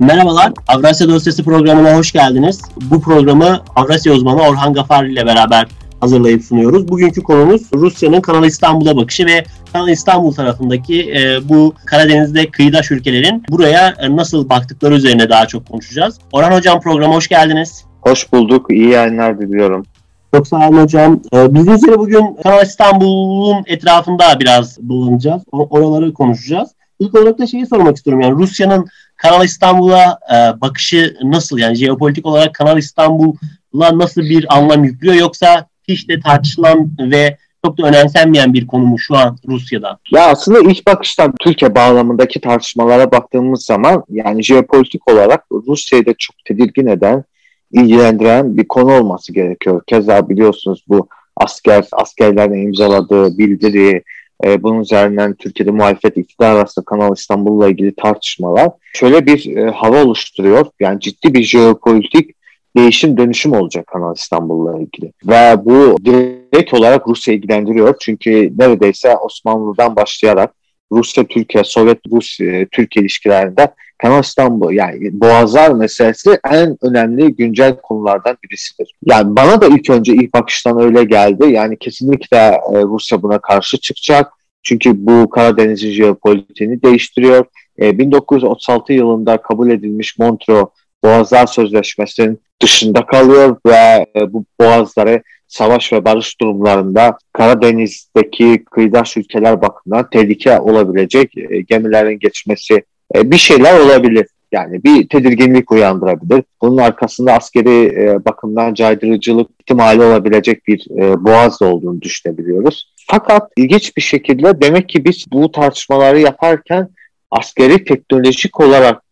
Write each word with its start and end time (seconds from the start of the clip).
Merhabalar, 0.00 0.52
Avrasya 0.68 1.08
Dosyası 1.08 1.44
programına 1.44 1.96
hoş 1.96 2.12
geldiniz. 2.12 2.62
Bu 2.90 3.00
programı 3.00 3.60
Avrasya 3.76 4.12
uzmanı 4.12 4.42
Orhan 4.42 4.74
Gafar 4.74 5.04
ile 5.04 5.26
beraber 5.26 5.66
hazırlayıp 6.00 6.42
sunuyoruz. 6.42 6.88
Bugünkü 6.88 7.22
konumuz 7.22 7.62
Rusya'nın 7.74 8.20
Kanal 8.20 8.44
İstanbul'a 8.44 8.96
bakışı 8.96 9.26
ve 9.26 9.44
Kanal 9.72 9.88
İstanbul 9.88 10.32
tarafındaki 10.32 11.12
e, 11.12 11.48
bu 11.48 11.74
Karadeniz'de 11.86 12.50
kıyıdaş 12.50 12.90
ülkelerin 12.90 13.42
buraya 13.48 13.94
e, 13.98 14.16
nasıl 14.16 14.48
baktıkları 14.48 14.94
üzerine 14.94 15.30
daha 15.30 15.46
çok 15.46 15.66
konuşacağız. 15.68 16.18
Orhan 16.32 16.52
Hocam 16.52 16.80
programa 16.80 17.14
hoş 17.14 17.28
geldiniz. 17.28 17.84
Hoş 18.00 18.32
bulduk, 18.32 18.66
iyi 18.70 18.88
yayınlar 18.88 19.40
diliyorum. 19.40 19.86
Çok 20.34 20.48
sağ 20.48 20.68
olun 20.68 20.82
hocam. 20.82 21.20
Ee, 21.34 21.54
bildiğiniz 21.54 21.82
üzere 21.82 21.98
bugün 21.98 22.36
Kanal 22.42 22.62
İstanbul'un 22.62 23.64
etrafında 23.66 24.24
biraz 24.40 24.78
dolanacağız. 24.88 25.42
Oraları 25.52 26.12
konuşacağız. 26.14 26.70
İlk 27.00 27.14
olarak 27.14 27.38
da 27.38 27.46
şeyi 27.46 27.66
sormak 27.66 27.96
istiyorum. 27.96 28.20
Yani 28.20 28.34
Rusya'nın 28.34 28.86
Kanal 29.22 29.44
İstanbul'a 29.44 30.18
e, 30.32 30.60
bakışı 30.60 31.16
nasıl? 31.22 31.58
Yani 31.58 31.76
jeopolitik 31.76 32.26
olarak 32.26 32.54
Kanal 32.54 32.78
İstanbul'a 32.78 33.98
nasıl 33.98 34.20
bir 34.20 34.56
anlam 34.56 34.84
yüklüyor? 34.84 35.14
Yoksa 35.14 35.66
hiç 35.88 36.08
de 36.08 36.20
tartışılan 36.20 36.90
ve 37.00 37.36
çok 37.64 37.78
da 37.78 37.86
önemsenmeyen 37.86 38.54
bir 38.54 38.66
konu 38.66 38.86
mu 38.86 38.98
şu 38.98 39.16
an 39.16 39.38
Rusya'da? 39.48 39.98
Ya 40.10 40.26
aslında 40.26 40.60
ilk 40.70 40.86
bakıştan 40.86 41.34
Türkiye 41.40 41.74
bağlamındaki 41.74 42.40
tartışmalara 42.40 43.12
baktığımız 43.12 43.64
zaman 43.64 44.04
yani 44.08 44.42
jeopolitik 44.42 45.10
olarak 45.10 45.44
Rusya'yı 45.52 46.06
da 46.06 46.14
çok 46.18 46.36
tedirgin 46.44 46.86
eden, 46.86 47.24
ilgilendiren 47.72 48.56
bir 48.56 48.68
konu 48.68 48.92
olması 48.92 49.32
gerekiyor. 49.32 49.82
Keza 49.86 50.28
biliyorsunuz 50.28 50.84
bu 50.88 51.08
asker 51.36 51.84
askerlerin 51.92 52.66
imzaladığı 52.66 53.38
bildiri, 53.38 54.02
e, 54.44 54.62
bunun 54.62 54.80
üzerinden 54.80 55.34
Türkiye'de 55.34 55.70
muhalefet 55.70 56.16
iktidar 56.16 56.56
arasında 56.56 56.84
Kanal 56.84 57.16
İstanbul'la 57.16 57.68
ilgili 57.68 57.94
tartışmalar 57.94 58.68
şöyle 58.94 59.26
bir 59.26 59.56
e, 59.56 59.70
hava 59.70 60.04
oluşturuyor. 60.04 60.66
Yani 60.80 61.00
ciddi 61.00 61.34
bir 61.34 61.42
jeopolitik 61.42 62.30
değişim 62.76 63.16
dönüşüm 63.16 63.52
olacak 63.52 63.86
Kanal 63.86 64.14
İstanbul'la 64.16 64.78
ilgili. 64.78 65.12
Ve 65.26 65.64
bu 65.64 65.96
direkt 66.04 66.74
olarak 66.74 67.08
Rusya 67.08 67.34
ilgilendiriyor. 67.34 67.94
Çünkü 68.00 68.52
neredeyse 68.58 69.16
Osmanlı'dan 69.16 69.96
başlayarak 69.96 70.54
Rusya, 70.92 71.24
Türkiye, 71.24 71.64
Sovyet, 71.64 71.98
Rusya, 72.12 72.66
Türkiye 72.72 73.02
ilişkilerinde 73.02 73.74
Kanal 74.02 74.20
İstanbul 74.20 74.72
yani 74.72 75.20
Boğazlar 75.20 75.70
meselesi 75.70 76.38
en 76.50 76.76
önemli 76.82 77.34
güncel 77.34 77.76
konulardan 77.76 78.36
birisidir. 78.44 78.94
Yani 79.04 79.36
bana 79.36 79.60
da 79.60 79.66
ilk 79.66 79.90
önce 79.90 80.12
ilk 80.14 80.34
bakıştan 80.34 80.80
öyle 80.80 81.04
geldi. 81.04 81.52
Yani 81.52 81.78
kesinlikle 81.78 82.36
e, 82.36 82.82
Rusya 82.82 83.22
buna 83.22 83.38
karşı 83.38 83.80
çıkacak. 83.80 84.32
Çünkü 84.62 85.06
bu 85.06 85.30
Karadeniz'in 85.30 85.90
jeopolitiğini 85.90 86.82
değiştiriyor. 86.82 87.44
E, 87.80 87.98
1936 87.98 88.92
yılında 88.92 89.36
kabul 89.36 89.70
edilmiş 89.70 90.18
Montreux 90.18 90.68
Boğazlar 91.04 91.46
Sözleşmesi'nin 91.46 92.40
dışında 92.62 93.06
kalıyor 93.06 93.56
ve 93.66 94.06
e, 94.16 94.32
bu 94.32 94.44
boğazları 94.60 95.22
savaş 95.48 95.92
ve 95.92 96.04
barış 96.04 96.40
durumlarında 96.40 97.18
Karadeniz'deki 97.32 98.64
kıyıdaş 98.70 99.16
ülkeler 99.16 99.62
bakımından 99.62 100.10
tehlike 100.10 100.60
olabilecek 100.60 101.38
e, 101.38 101.60
gemilerin 101.60 102.18
geçmesi 102.18 102.82
e, 103.14 103.30
bir 103.30 103.38
şeyler 103.38 103.80
olabilir. 103.80 104.26
Yani 104.52 104.84
bir 104.84 105.08
tedirginlik 105.08 105.72
uyandırabilir. 105.72 106.42
Bunun 106.62 106.76
arkasında 106.76 107.32
askeri 107.32 107.86
e, 107.86 108.24
bakımdan 108.24 108.74
caydırıcılık 108.74 109.50
ihtimali 109.60 110.02
olabilecek 110.02 110.66
bir 110.66 110.86
e, 111.00 111.24
boğaz 111.24 111.62
olduğunu 111.62 112.00
düşünebiliyoruz. 112.00 112.92
Fakat 113.06 113.52
ilginç 113.56 113.96
bir 113.96 114.02
şekilde 114.02 114.60
demek 114.60 114.88
ki 114.88 115.04
biz 115.04 115.24
bu 115.32 115.52
tartışmaları 115.52 116.20
yaparken 116.20 116.88
askeri 117.30 117.84
teknolojik 117.84 118.60
olarak 118.60 119.02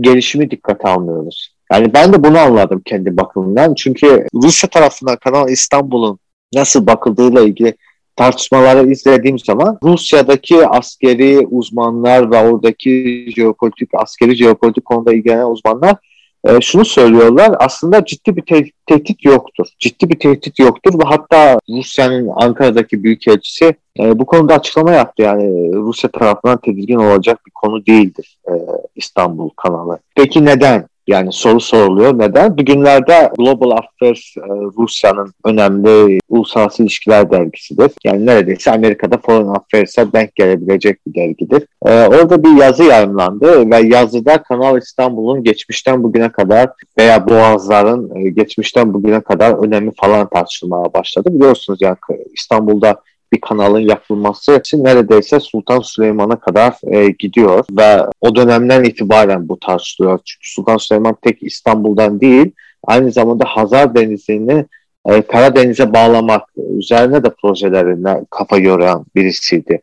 gelişimi 0.00 0.50
dikkate 0.50 0.88
almıyoruz. 0.88 1.56
Yani 1.72 1.94
ben 1.94 2.12
de 2.12 2.24
bunu 2.24 2.38
anladım 2.38 2.82
kendi 2.84 3.16
bakımından. 3.16 3.74
Çünkü 3.74 4.26
Rusya 4.34 4.70
tarafından 4.70 5.16
Kanal 5.16 5.48
İstanbul'un 5.48 6.18
nasıl 6.54 6.86
bakıldığıyla 6.86 7.42
ilgili 7.42 7.74
tartışmaları 8.16 8.90
izlediğim 8.90 9.38
zaman 9.38 9.78
Rusya'daki 9.82 10.66
askeri 10.66 11.46
uzmanlar 11.50 12.30
ve 12.30 12.50
oradaki 12.50 13.26
jeopolitik, 13.36 13.90
askeri 13.94 14.36
jeopolitik 14.36 14.84
konuda 14.84 15.12
ilgilenen 15.12 15.46
uzmanlar 15.50 15.96
e, 16.44 16.60
şunu 16.60 16.84
söylüyorlar. 16.84 17.56
Aslında 17.58 18.04
ciddi 18.04 18.36
bir 18.36 18.42
te- 18.42 18.70
tehdit 18.86 19.24
yoktur. 19.24 19.66
Ciddi 19.78 20.08
bir 20.10 20.18
tehdit 20.18 20.58
yoktur 20.58 20.94
ve 20.94 21.02
hatta 21.04 21.58
Rusya'nın 21.68 22.30
Ankara'daki 22.36 23.02
büyükelçisi 23.02 23.74
e, 24.00 24.18
bu 24.18 24.26
konuda 24.26 24.54
açıklama 24.54 24.92
yaptı. 24.92 25.22
Yani 25.22 25.72
Rusya 25.72 26.10
tarafından 26.10 26.58
tedirgin 26.60 26.98
olacak 26.98 27.40
bir 27.46 27.52
konu 27.54 27.86
değildir 27.86 28.38
e, 28.48 28.52
İstanbul 28.96 29.48
kanalı. 29.56 29.98
Peki 30.14 30.44
neden? 30.44 30.88
Yani 31.06 31.32
soru 31.32 31.60
soruluyor. 31.60 32.18
Neden? 32.18 32.58
Bugünlerde 32.58 33.30
Global 33.38 33.70
Affairs 33.70 34.36
e, 34.36 34.48
Rusya'nın 34.78 35.32
önemli 35.44 36.18
uluslararası 36.28 36.82
ilişkiler 36.82 37.30
dergisidir. 37.30 37.90
Yani 38.04 38.26
neredeyse 38.26 38.72
Amerika'da 38.72 39.18
Foreign 39.18 39.48
Affairs'e 39.48 40.12
denk 40.12 40.34
gelebilecek 40.34 41.06
bir 41.06 41.14
dergidir. 41.14 41.66
E, 41.86 41.90
orada 42.06 42.44
bir 42.44 42.60
yazı 42.60 42.84
yayınlandı 42.84 43.70
ve 43.70 43.76
yazıda 43.76 44.42
Kanal 44.42 44.78
İstanbul'un 44.78 45.44
geçmişten 45.44 46.02
bugüne 46.02 46.32
kadar 46.32 46.70
veya 46.98 47.28
Boğazların 47.28 48.16
e, 48.16 48.30
geçmişten 48.30 48.94
bugüne 48.94 49.20
kadar 49.20 49.66
önemi 49.66 49.92
falan 50.00 50.28
tartışılmaya 50.28 50.94
başladı. 50.94 51.28
Biliyorsunuz 51.32 51.78
yani 51.82 51.96
İstanbul'da 52.34 53.00
bir 53.32 53.40
kanalın 53.40 53.80
yapılması 53.80 54.58
için 54.60 54.84
neredeyse 54.84 55.40
Sultan 55.40 55.80
Süleyman'a 55.80 56.40
kadar 56.40 56.74
e, 56.92 57.10
gidiyor 57.18 57.64
ve 57.70 58.02
o 58.20 58.36
dönemden 58.36 58.84
itibaren 58.84 59.48
bu 59.48 59.60
tartışılıyor. 59.60 60.20
Çünkü 60.24 60.50
Sultan 60.50 60.76
Süleyman 60.76 61.16
tek 61.22 61.42
İstanbul'dan 61.42 62.20
değil 62.20 62.52
aynı 62.84 63.12
zamanda 63.12 63.44
Hazar 63.44 63.94
Denizi'ni 63.94 64.66
e, 65.08 65.22
Karadeniz'e 65.22 65.92
bağlamak 65.92 66.42
üzerine 66.78 67.24
de 67.24 67.30
projelerine 67.42 68.24
kafa 68.30 68.58
yoran 68.58 69.06
birisiydi. 69.14 69.80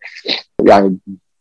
Yani 0.64 0.92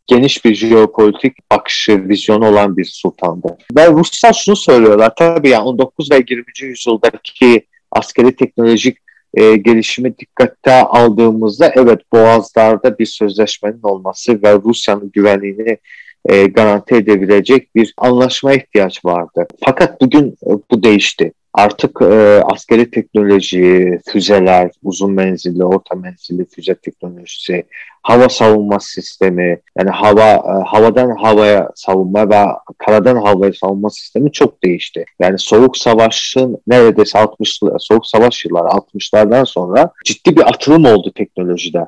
geniş 0.07 0.45
bir 0.45 0.55
jeopolitik 0.55 1.51
bakışı, 1.51 2.09
vizyonu 2.09 2.47
olan 2.47 2.77
bir 2.77 2.85
sultandı. 2.85 3.57
Ve 3.77 3.87
Ruslar 3.87 4.33
şunu 4.33 4.55
söylüyorlar, 4.55 5.15
tabii 5.15 5.49
yani 5.49 5.63
19 5.63 6.11
ve 6.11 6.23
20. 6.29 6.43
yüzyıldaki 6.61 7.65
askeri 7.91 8.35
teknolojik 8.35 8.97
e, 9.33 9.55
gelişimi 9.55 10.17
dikkate 10.17 10.71
aldığımızda 10.71 11.71
evet 11.75 11.99
Boğazlar'da 12.13 12.99
bir 12.99 13.05
sözleşmenin 13.05 13.83
olması 13.83 14.43
ve 14.43 14.53
Rusya'nın 14.53 15.11
güvenliğini 15.13 15.77
e, 16.25 16.45
garanti 16.45 16.95
edebilecek 16.95 17.75
bir 17.75 17.93
anlaşma 17.97 18.53
ihtiyaç 18.53 19.05
vardı. 19.05 19.47
Fakat 19.65 20.01
bugün 20.01 20.27
e, 20.27 20.51
bu 20.71 20.83
değişti. 20.83 21.33
Artık 21.53 22.01
e, 22.01 22.41
askeri 22.43 22.91
teknoloji, 22.91 23.99
füzeler, 24.05 24.71
uzun 24.83 25.11
menzilli, 25.11 25.65
orta 25.65 25.95
menzilli 25.95 26.45
füze 26.45 26.75
teknolojisi, 26.75 27.63
hava 28.01 28.29
savunma 28.29 28.79
sistemi, 28.79 29.59
yani 29.77 29.89
hava 29.89 30.29
e, 30.31 30.63
havadan 30.65 31.15
havaya 31.15 31.69
savunma 31.75 32.29
ve 32.29 32.45
karadan 32.77 33.15
havaya 33.15 33.53
savunma 33.53 33.89
sistemi 33.89 34.31
çok 34.31 34.63
değişti. 34.63 35.05
Yani 35.19 35.39
soğuk 35.39 35.77
savaşın 35.77 36.57
neredeyse 36.67 37.19
60 37.19 37.59
soğuk 37.79 38.07
savaş 38.07 38.45
yılları 38.45 38.67
60'lardan 38.67 39.45
sonra 39.45 39.91
ciddi 40.05 40.35
bir 40.35 40.49
atılım 40.49 40.85
oldu 40.85 41.11
teknolojide. 41.15 41.87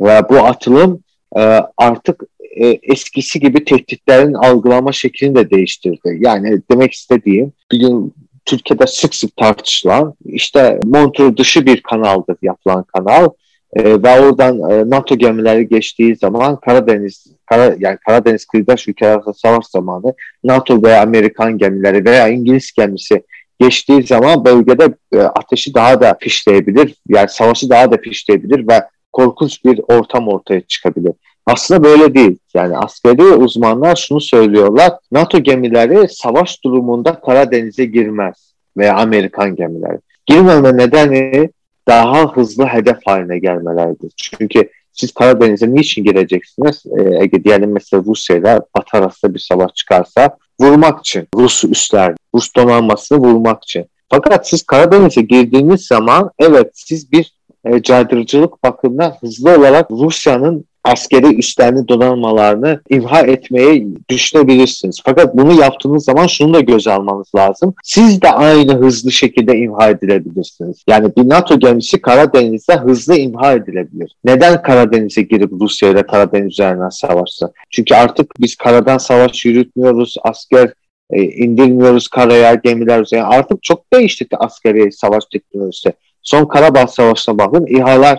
Ve 0.00 0.28
bu 0.28 0.38
atılım 0.38 1.00
e, 1.36 1.60
artık 1.76 2.22
e, 2.56 2.66
eskisi 2.82 3.40
gibi 3.40 3.64
tehditlerin 3.64 4.34
algılama 4.34 4.92
şeklini 4.92 5.34
de 5.34 5.50
değiştirdi. 5.50 6.18
Yani 6.20 6.62
demek 6.70 6.92
istediğim 6.92 7.52
bugün 7.72 8.14
Türkiye'de 8.46 8.86
sık 8.86 9.14
sık 9.14 9.36
tartışılan 9.36 10.14
işte 10.24 10.80
Montreux 10.84 11.36
dışı 11.36 11.66
bir 11.66 11.82
kanaldır 11.82 12.36
yapılan 12.42 12.82
kanal 12.82 13.28
e, 13.72 14.02
ve 14.02 14.20
oradan 14.20 14.70
e, 14.70 14.90
NATO 14.90 15.16
gemileri 15.16 15.68
geçtiği 15.68 16.16
zaman 16.16 16.60
Karadeniz 16.60 17.26
Kara, 17.46 17.74
yani 17.78 17.98
Karadeniz 18.06 18.44
kıyıdaş 18.44 18.88
ülkeler 18.88 19.20
savaş 19.36 19.66
zamanı 19.66 20.14
NATO 20.44 20.82
veya 20.82 21.02
Amerikan 21.02 21.58
gemileri 21.58 22.04
veya 22.04 22.28
İngiliz 22.28 22.72
gemisi 22.72 23.22
geçtiği 23.60 24.02
zaman 24.02 24.44
bölgede 24.44 24.94
e, 25.12 25.18
ateşi 25.18 25.74
daha 25.74 26.00
da 26.00 26.18
fişleyebilir. 26.20 26.94
Yani 27.08 27.28
savaşı 27.28 27.70
daha 27.70 27.90
da 27.92 27.96
fişleyebilir 27.96 28.68
ve 28.68 28.82
korkunç 29.12 29.64
bir 29.64 29.80
ortam 29.88 30.28
ortaya 30.28 30.60
çıkabilir. 30.60 31.12
Aslında 31.46 31.84
böyle 31.84 32.14
değil. 32.14 32.38
Yani 32.54 32.78
askeri 32.78 33.22
uzmanlar 33.22 33.96
şunu 33.96 34.20
söylüyorlar. 34.20 34.92
NATO 35.12 35.38
gemileri 35.38 36.08
savaş 36.08 36.64
durumunda 36.64 37.20
Karadeniz'e 37.20 37.84
girmez 37.84 38.54
veya 38.76 38.96
Amerikan 38.96 39.56
gemileri. 39.56 39.98
Girmeme 40.26 40.76
nedeni 40.76 41.50
daha 41.88 42.36
hızlı 42.36 42.66
hedef 42.66 42.98
haline 43.04 43.38
gelmeleridir. 43.38 44.12
Çünkü 44.16 44.70
siz 44.92 45.12
Karadeniz'e 45.12 45.74
niçin 45.74 46.04
gireceksiniz? 46.04 46.82
Ee, 46.98 47.22
Ege 47.22 47.44
diyelim 47.44 47.72
mesela 47.72 48.02
Rusya 48.06 48.36
ile 48.36 48.60
Batı 48.76 48.96
arasında 48.96 49.34
bir 49.34 49.38
savaş 49.38 49.74
çıkarsa 49.74 50.36
vurmak 50.60 51.00
için. 51.00 51.28
Rus 51.34 51.64
üsler, 51.64 52.14
Rus 52.34 52.54
donanmasını 52.56 53.18
vurmak 53.18 53.62
için. 53.62 53.86
Fakat 54.10 54.48
siz 54.48 54.62
Karadeniz'e 54.62 55.22
girdiğiniz 55.22 55.86
zaman 55.86 56.30
evet 56.38 56.70
siz 56.74 57.12
bir 57.12 57.32
e, 57.64 57.82
caydırıcılık 57.82 58.62
bakımından 58.62 59.16
hızlı 59.20 59.58
olarak 59.58 59.90
Rusya'nın 59.90 60.64
askeri 60.86 61.36
üstlerini 61.38 61.88
donanmalarını 61.88 62.80
imha 62.90 63.20
etmeyi 63.20 63.88
düşünebilirsiniz. 64.10 65.00
Fakat 65.04 65.36
bunu 65.36 65.60
yaptığınız 65.60 66.04
zaman 66.04 66.26
şunu 66.26 66.54
da 66.54 66.60
göze 66.60 66.92
almanız 66.92 67.34
lazım. 67.36 67.74
Siz 67.84 68.22
de 68.22 68.30
aynı 68.30 68.74
hızlı 68.74 69.12
şekilde 69.12 69.58
imha 69.58 69.90
edilebilirsiniz. 69.90 70.84
Yani 70.88 71.16
bir 71.16 71.28
NATO 71.28 71.58
gemisi 71.58 72.00
Karadeniz'de 72.00 72.76
hızlı 72.76 73.16
imha 73.16 73.52
edilebilir. 73.52 74.16
Neden 74.24 74.62
Karadeniz'e 74.62 75.22
girip 75.22 75.52
Rusya 75.60 75.90
ile 75.90 76.02
Karadeniz 76.02 76.52
üzerinden 76.52 76.88
savaşsa? 76.88 77.50
Çünkü 77.70 77.94
artık 77.94 78.40
biz 78.40 78.56
karadan 78.56 78.98
savaş 78.98 79.44
yürütmüyoruz, 79.44 80.14
asker 80.22 80.72
e, 81.10 81.22
indirmiyoruz 81.22 82.08
karaya, 82.08 82.54
gemiler 82.54 83.00
üzerine. 83.00 83.24
Artık 83.24 83.62
çok 83.62 83.92
değişti 83.92 84.26
askeri 84.38 84.92
savaş 84.92 85.24
teknolojisi. 85.32 85.92
Son 86.22 86.44
Karabağ 86.44 86.86
Savaşı'na 86.86 87.38
bakın 87.38 87.66
İHA'lar 87.66 88.18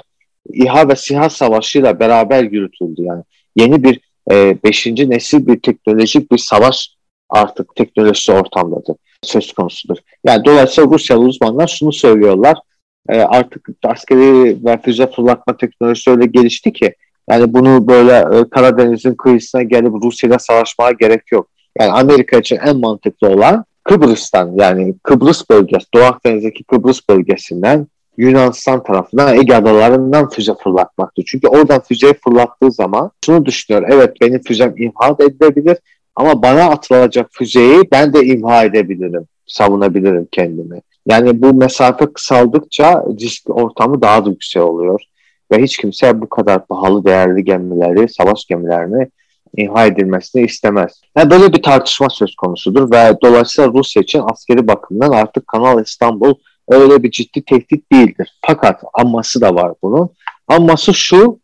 İHA 0.54 0.90
ve 0.90 0.96
SİHA 0.96 1.30
savaşıyla 1.30 2.00
beraber 2.00 2.44
yürütüldü. 2.44 3.02
Yani 3.02 3.24
yeni 3.56 3.84
bir 3.84 4.00
e, 4.32 4.64
beşinci 4.64 5.10
nesil 5.10 5.48
bir 5.48 5.60
teknolojik 5.60 6.32
bir 6.32 6.38
savaş 6.38 6.90
artık 7.30 7.76
teknolojisi 7.76 8.32
ortamdadır 8.32 8.96
söz 9.24 9.54
konusudur. 9.54 9.98
Yani 10.24 10.46
dolayısıyla 10.46 10.92
Rusyalı 10.92 11.26
uzmanlar 11.26 11.68
şunu 11.68 11.94
söylüyorlar. 11.94 12.58
E, 13.10 13.20
artık 13.20 13.70
askeri 13.84 14.66
ve 14.66 14.82
füze 14.82 15.12
fırlatma 15.12 15.58
teknolojisi 15.58 16.12
öyle 16.12 16.26
gelişti 16.26 16.74
ki 16.74 16.96
yani 17.30 17.54
bunu 17.54 17.88
böyle 17.88 18.40
e, 18.40 18.50
Karadeniz'in 18.50 19.16
kıyısına 19.16 19.64
gelip 19.64 19.94
Rusya'yla 20.04 20.40
savaşmaya 20.40 20.92
gerek 20.92 21.32
yok. 21.32 21.50
Yani 21.80 21.92
Amerika 21.92 22.38
için 22.38 22.58
en 22.66 22.78
mantıklı 22.78 23.30
olan 23.30 23.66
Kıbrıs'tan 23.84 24.54
yani 24.60 24.96
Kıbrıs 25.04 25.50
bölgesi, 25.50 25.86
Doğu 25.94 26.04
Akdeniz'deki 26.04 26.64
Kıbrıs 26.64 27.10
bölgesinden 27.10 27.88
Yunanistan 28.18 28.84
tarafından 28.84 29.38
Ege 29.38 29.56
adalarından 29.56 30.30
füze 30.30 30.54
fırlatmaktı. 30.64 31.22
Çünkü 31.25 31.48
oradan 31.48 31.81
füzeyi 31.81 32.14
fırlattığı 32.14 32.72
zaman 32.72 33.12
şunu 33.25 33.46
düşünüyor. 33.46 33.88
Evet 33.92 34.22
benim 34.22 34.42
füzem 34.42 34.74
imha 34.78 35.16
edilebilir 35.19 35.78
ama 36.16 36.42
bana 36.42 36.64
atılacak 36.64 37.28
füzeyi 37.31 37.81
ben 37.92 38.14
de 38.14 38.25
imha 38.25 38.64
edebilirim. 38.64 39.25
Savunabilirim 39.48 40.28
kendimi. 40.31 40.81
Yani 41.08 41.42
bu 41.42 41.54
mesafe 41.54 42.06
kısaldıkça 42.06 43.06
risk 43.19 43.50
ortamı 43.50 44.02
daha 44.02 44.25
da 44.25 44.30
yüksek 44.30 44.64
oluyor. 44.64 45.02
Ve 45.52 45.64
hiç 45.64 45.78
kimse 45.78 46.22
bu 46.22 46.30
kadar 46.30 46.68
pahalı 46.68 47.06
değerli 47.06 47.44
gemileri, 47.44 48.10
savaş 48.10 48.46
gemilerini 48.46 49.08
imha 49.58 49.86
edilmesini 49.86 50.46
istemez. 50.46 51.02
Yani 51.18 51.30
böyle 51.30 51.54
bir 51.54 51.62
tartışma 51.62 52.10
söz 52.10 52.36
konusudur 52.36 52.92
ve 52.92 53.18
dolayısıyla 53.24 53.72
Rusya 53.74 54.02
için 54.02 54.22
askeri 54.31 54.68
bakımdan 54.68 55.12
artık 55.12 55.48
Kanal 55.48 55.81
İstanbul 55.81 56.34
öyle 56.68 57.04
bir 57.04 57.12
ciddi 57.12 57.42
tehdit 57.42 57.92
değildir. 57.92 58.40
Fakat 58.48 58.84
aması 58.94 59.42
da 59.42 59.56
var 59.56 59.74
bunun. 59.84 60.10
Aması 60.48 60.94
şu, 60.94 61.40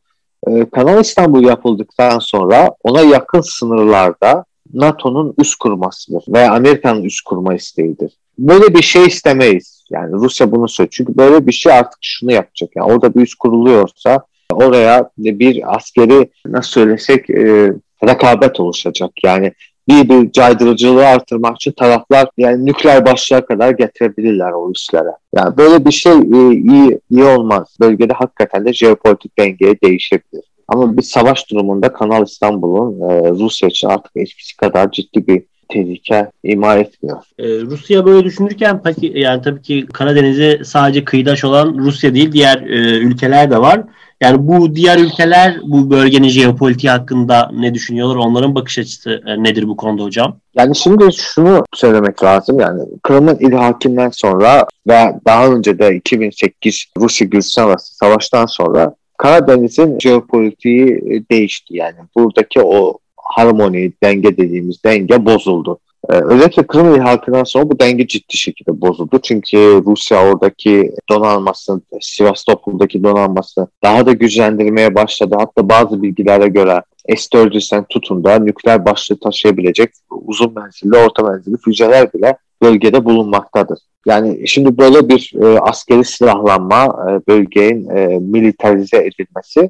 e, 0.48 0.70
Kanal 0.70 1.02
İstanbul 1.02 1.44
yapıldıktan 1.44 2.20
sonra 2.20 2.76
ona 2.84 3.02
yakın 3.02 3.42
sınırlarda 3.42 4.46
NATO'nun 4.74 5.34
üst 5.38 5.56
kurmasıdır 5.56 6.24
ve 6.28 6.50
Amerika'nın 6.50 7.04
üst 7.04 7.22
kurma 7.22 7.56
isteğidir. 7.56 8.18
Böyle 8.38 8.76
bir 8.76 8.82
şey 8.82 9.06
istemeyiz. 9.06 9.84
Yani 9.90 10.12
Rusya 10.12 10.52
bunu 10.52 10.68
söylüyor. 10.68 10.92
Çünkü 10.92 11.18
böyle 11.18 11.48
bir 11.48 11.52
şey 11.52 11.74
artık 11.74 12.00
şunu 12.02 12.32
yapacak. 12.32 12.70
Yani 12.76 12.94
orada 12.94 13.14
bir 13.14 13.22
üst 13.22 13.36
kuruluyorsa 13.36 14.20
oraya 14.54 15.10
bir 15.18 15.76
askeri 15.76 16.30
nasıl 16.46 16.72
söylesek 16.72 17.30
e, 17.30 17.74
rekabet 18.08 18.60
oluşacak. 18.60 19.12
Yani 19.24 19.54
bir 19.88 20.10
bir 20.10 20.32
caydırıcılığı 20.32 21.08
artırmak 21.08 21.56
için 21.56 21.72
taraflar 21.72 22.28
yani 22.38 22.66
nükleer 22.66 23.06
başlığa 23.06 23.46
kadar 23.46 23.72
getirebilirler 23.72 24.52
o 24.52 24.72
üslere. 24.72 25.12
Yani 25.36 25.58
böyle 25.58 25.86
bir 25.86 25.92
şey 25.92 26.14
e, 26.14 26.52
iyi 26.52 27.00
iyi 27.12 27.24
olmaz. 27.24 27.78
Bölgede 27.80 28.14
hakikaten 28.14 28.66
de 28.66 28.74
jeopolitik 28.74 29.40
dengeye 29.40 29.82
değişebilir. 29.82 30.44
Ama 30.68 30.98
bir 30.98 31.02
savaş 31.02 31.50
durumunda 31.52 31.94
Kanal 31.94 32.24
İstanbul'un 32.24 33.10
e, 33.10 33.30
Rusya 33.30 33.70
için 33.70 33.88
artık 33.88 34.12
eskisi 34.16 34.58
kadar 34.58 34.92
ciddi 34.92 35.28
bir 35.28 35.44
tehlike 35.70 36.32
ima 36.44 36.76
etmiyor. 36.76 37.18
Ee, 37.40 37.62
Rusya 37.62 38.06
böyle 38.06 38.26
düşünürken 38.26 38.82
yani 39.02 39.42
tabii 39.42 39.62
ki 39.62 39.86
Karadeniz'e 39.94 40.64
sadece 40.64 41.06
kıyıdaş 41.06 41.44
olan 41.44 41.76
Rusya 41.78 42.16
değil 42.16 42.32
diğer 42.32 42.62
e, 42.62 42.98
ülkeler 42.98 43.52
de 43.52 43.58
var. 43.58 43.82
Yani 44.24 44.48
bu 44.48 44.76
diğer 44.76 44.98
ülkeler 44.98 45.58
bu 45.64 45.90
bölgenin 45.90 46.28
jeopolitiği 46.28 46.92
hakkında 46.92 47.52
ne 47.54 47.74
düşünüyorlar? 47.74 48.16
Onların 48.16 48.56
bakış 48.56 48.80
açısı 48.80 49.22
e, 49.26 49.44
nedir 49.44 49.68
bu 49.68 49.78
konuda 49.78 50.04
hocam? 50.04 50.38
Yani 50.56 50.76
şimdi 50.76 51.14
şunu 51.14 51.66
söylemek 51.74 52.24
lazım. 52.24 52.60
Yani 52.60 52.82
Kırım'ın 53.04 53.38
ilhakinden 53.40 54.10
sonra 54.10 54.66
ve 54.88 55.14
daha 55.26 55.48
önce 55.48 55.80
de 55.80 55.96
2008 55.96 56.86
Rusya-Gürcistan 56.98 57.68
arası 57.68 57.96
savaştan 57.96 58.46
sonra 58.46 58.96
Karadeniz'in 59.18 60.00
jeopolitiği 60.00 60.88
e, 60.88 61.30
değişti. 61.32 61.78
Yani 61.78 61.96
buradaki 62.16 62.62
o 62.62 62.98
harmoni, 63.18 63.94
denge 64.04 64.38
dediğimiz 64.38 64.84
denge 64.84 65.26
bozuldu. 65.26 65.80
Ee, 66.10 66.14
özellikle 66.14 66.68
Kırım 66.68 66.96
ilhakından 66.96 67.44
sonra 67.44 67.70
bu 67.70 67.80
denge 67.80 68.08
ciddi 68.08 68.38
şekilde 68.38 68.82
bozuldu. 68.82 69.20
Çünkü 69.24 69.58
Rusya 69.86 70.28
oradaki 70.28 70.92
donanmasını, 71.10 71.82
Sivastopol'daki 72.02 73.04
donanmasını 73.04 73.68
daha 73.84 74.06
da 74.06 74.12
güçlendirmeye 74.12 74.96
başladı. 74.96 75.36
Hatta 75.40 75.70
bazı 75.70 76.02
bilgilere 76.02 76.48
göre 76.48 76.82
S-400'den 77.10 77.84
tutun 77.84 78.24
da 78.24 78.40
nükleer 78.40 78.86
başlığı 78.86 79.20
taşıyabilecek 79.20 79.90
uzun 80.12 80.54
menzilli, 80.56 80.98
orta 80.98 81.24
menzilli 81.24 81.58
füzeler 81.58 82.14
bile 82.14 82.38
bölgede 82.62 83.06
bulunmaktadır. 83.06 83.80
Yani 84.06 84.48
şimdi 84.48 84.78
böyle 84.78 85.10
bir 85.10 85.34
e, 85.44 85.60
askeri 85.60 86.06
silahlanma, 86.06 86.84
e, 86.86 87.28
bölgenin 87.28 87.90
e, 87.90 88.20
militarize 88.20 88.98
edilmesi 88.98 89.70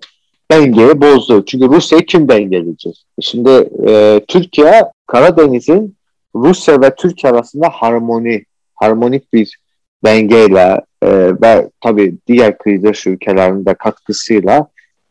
dengeyi 0.51 1.01
bozdu. 1.01 1.45
Çünkü 1.45 1.67
Rusya'yı 1.67 2.05
kim 2.05 2.29
dengeleyecek? 2.29 3.05
Şimdi 3.21 3.69
e, 3.87 4.21
Türkiye 4.27 4.83
Karadeniz'in 5.07 5.95
Rusya 6.35 6.81
ve 6.81 6.95
Türkiye 6.95 7.33
arasında 7.33 7.69
harmoni, 7.69 8.45
harmonik 8.75 9.33
bir 9.33 9.57
dengeyle 10.05 10.81
e, 11.03 11.09
ve 11.41 11.69
tabii 11.81 12.15
diğer 12.27 12.57
kıyıdaş 12.57 13.07
ülkelerin 13.07 13.65
de 13.65 13.73
katkısıyla 13.73 14.67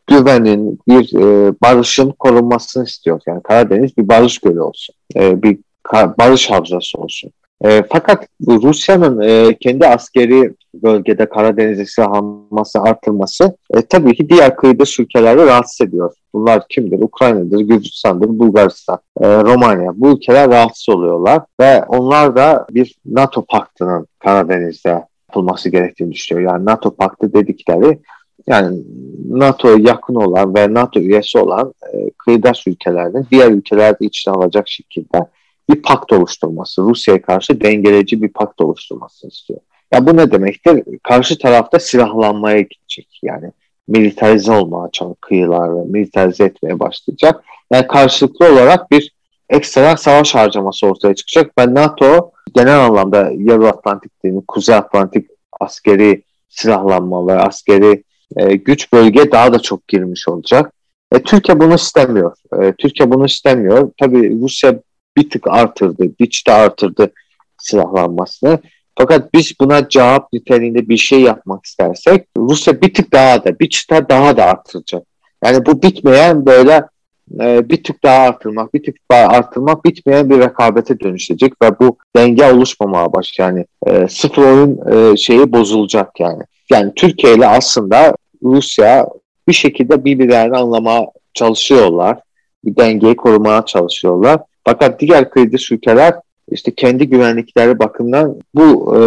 güvenin, 0.07 0.79
bir 0.87 1.15
e, 1.15 1.53
barışın 1.61 2.11
korunmasını 2.11 2.83
istiyor. 2.83 3.21
Yani 3.27 3.43
Karadeniz 3.43 3.97
bir 3.97 4.07
barış 4.07 4.39
gölü 4.39 4.61
olsun, 4.61 4.95
e, 5.15 5.43
bir 5.43 5.57
barış 5.93 6.49
havzası 6.49 6.97
olsun. 6.97 7.31
E, 7.65 7.83
fakat 7.89 8.27
Rusya'nın 8.47 9.21
e, 9.21 9.57
kendi 9.59 9.87
askeri 9.87 10.53
bölgede 10.73 11.29
Karadeniz'e 11.29 11.85
silahlanması 11.85 12.79
artırması 12.79 13.57
e, 13.73 13.81
tabii 13.81 14.15
ki 14.15 14.29
diğer 14.29 14.55
kıyıda 14.55 14.83
ülkeleri 14.99 15.37
rahatsız 15.37 15.87
ediyor. 15.87 16.13
Bunlar 16.33 16.67
kimdir? 16.69 16.99
Ukrayna'dır, 17.01 17.59
Gürcistan'dır, 17.59 18.27
Bulgaristan, 18.27 18.99
e, 19.21 19.27
Romanya. 19.27 19.91
Bu 19.95 20.09
ülkeler 20.11 20.49
rahatsız 20.49 20.89
oluyorlar 20.89 21.41
ve 21.59 21.83
onlar 21.83 22.35
da 22.35 22.65
bir 22.71 22.95
NATO 23.05 23.45
paktının 23.45 24.07
Karadeniz'de 24.19 25.03
yapılması 25.29 25.69
gerektiğini 25.69 26.11
düşünüyor. 26.11 26.51
Yani 26.51 26.65
NATO 26.65 26.95
paktı 26.95 27.33
dedikleri 27.33 27.99
yani 28.47 28.83
NATO'ya 29.29 29.77
yakın 29.79 30.15
olan 30.15 30.55
ve 30.55 30.73
NATO 30.73 30.99
üyesi 30.99 31.37
olan 31.37 31.73
e, 31.93 32.09
kıyıdaş 32.09 32.67
ülkelerden 32.67 33.25
diğer 33.31 33.51
ülkelerde 33.51 34.05
içine 34.05 34.33
alacak 34.33 34.69
şekilde 34.69 35.27
bir 35.69 35.81
pakt 35.81 36.13
oluşturması, 36.13 36.81
Rusya'ya 36.81 37.21
karşı 37.21 37.61
dengeleyici 37.61 38.21
bir 38.21 38.29
pakt 38.29 38.61
oluşturmasını 38.61 39.31
istiyor. 39.31 39.59
Ya 39.93 40.07
bu 40.07 40.17
ne 40.17 40.31
demektir? 40.31 40.83
Karşı 41.03 41.37
tarafta 41.37 41.79
silahlanmaya 41.79 42.61
gidecek. 42.61 43.19
Yani 43.23 43.51
militarize 43.87 44.51
olmaya 44.51 44.91
çalışacak 44.91 45.21
kıyıları, 45.21 45.85
militarize 45.85 46.43
etmeye 46.43 46.79
başlayacak. 46.79 47.43
Yani 47.71 47.87
karşılıklı 47.87 48.53
olarak 48.53 48.91
bir 48.91 49.11
ekstra 49.49 49.97
savaş 49.97 50.35
harcaması 50.35 50.87
ortaya 50.87 51.15
çıkacak 51.15 51.57
ve 51.57 51.73
NATO 51.73 52.31
genel 52.55 52.85
anlamda 52.85 53.31
Yarı 53.37 53.67
Atlantik 53.67 54.23
değil, 54.23 54.35
Kuzey 54.47 54.75
Atlantik 54.75 55.29
askeri 55.59 56.23
silahlanma 56.49 57.27
ve 57.27 57.33
askeri 57.33 58.03
e, 58.37 58.55
güç 58.55 58.93
bölge 58.93 59.31
daha 59.31 59.53
da 59.53 59.59
çok 59.59 59.87
girmiş 59.87 60.27
olacak. 60.27 60.73
E, 61.11 61.19
Türkiye 61.19 61.59
bunu 61.59 61.75
istemiyor. 61.75 62.37
E, 62.61 62.73
Türkiye 62.73 63.11
bunu 63.11 63.25
istemiyor. 63.25 63.91
Tabii 63.99 64.41
Rusya 64.41 64.79
bir 65.17 65.29
tık 65.29 65.47
artırdı, 65.47 66.19
bir 66.19 66.43
de 66.47 66.51
artırdı 66.51 67.11
silahlanmasını. 67.57 68.59
Fakat 68.97 69.33
biz 69.33 69.53
buna 69.61 69.89
cevap 69.89 70.33
niteliğinde 70.33 70.89
bir 70.89 70.97
şey 70.97 71.21
yapmak 71.21 71.65
istersek 71.65 72.27
Rusya 72.37 72.81
bir 72.81 72.93
tık 72.93 73.13
daha 73.13 73.43
da, 73.43 73.59
bir 73.59 73.69
çıta 73.69 74.09
daha 74.09 74.37
da 74.37 74.45
artıracak. 74.45 75.03
Yani 75.43 75.65
bu 75.65 75.81
bitmeyen 75.81 76.45
böyle 76.45 76.83
e, 77.39 77.69
bir 77.69 77.83
tık 77.83 78.03
daha 78.03 78.17
artırmak, 78.17 78.73
bir 78.73 78.83
tık 78.83 78.95
daha 79.11 79.27
artırmak 79.27 79.85
bitmeyen 79.85 80.29
bir 80.29 80.39
rekabete 80.39 80.99
dönüşecek 80.99 81.53
ve 81.61 81.79
bu 81.79 81.97
denge 82.15 82.51
oluşmamaya 82.51 83.13
baş 83.13 83.39
yani 83.39 83.65
e, 83.87 84.07
sıfır 84.07 84.43
oyun 84.43 84.79
e, 84.91 85.17
şeyi 85.17 85.51
bozulacak 85.51 86.19
yani. 86.19 86.43
Yani 86.71 86.91
Türkiye 86.95 87.35
ile 87.35 87.47
aslında 87.47 88.15
Rusya 88.43 89.07
bir 89.47 89.53
şekilde 89.53 90.05
birbirlerini 90.05 90.57
anlamaya 90.57 91.07
çalışıyorlar. 91.33 92.17
Bir 92.65 92.75
dengeyi 92.75 93.15
korumaya 93.15 93.65
çalışıyorlar. 93.65 94.39
Fakat 94.65 94.99
diğer 94.99 95.29
kıyıdış 95.29 95.71
ülkeler 95.71 96.13
işte 96.51 96.75
kendi 96.75 97.09
güvenlikleri 97.09 97.79
bakımından 97.79 98.35
bu 98.55 98.95
e, 98.97 98.99